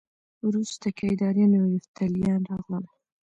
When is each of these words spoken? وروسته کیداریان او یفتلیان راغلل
وروسته 0.47 0.87
کیداریان 0.99 1.51
او 1.59 1.65
یفتلیان 1.75 2.41
راغلل 2.49 2.85